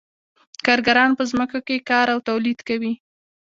کارګران 0.65 1.09
په 1.17 1.23
ځمکو 1.31 1.59
کې 1.67 1.85
کار 1.89 2.07
او 2.13 2.19
تولید 2.29 2.59
کوي 2.67 2.93